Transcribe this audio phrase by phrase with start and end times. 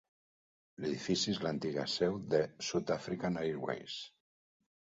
[0.85, 4.03] L'edifici és l'antiga seu de South African Airways.